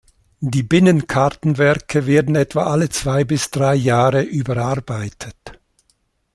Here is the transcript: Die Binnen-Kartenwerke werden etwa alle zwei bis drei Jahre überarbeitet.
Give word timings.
Die 0.39 0.63
Binnen-Kartenwerke 0.63 2.07
werden 2.07 2.33
etwa 2.35 2.63
alle 2.63 2.89
zwei 2.89 3.23
bis 3.23 3.51
drei 3.51 3.75
Jahre 3.75 4.23
überarbeitet. 4.23 5.59